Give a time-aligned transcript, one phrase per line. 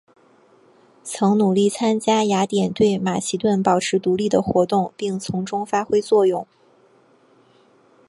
[1.03, 6.47] 曾努力参加雅典对马其顿保持独立的活动并从中发挥作用。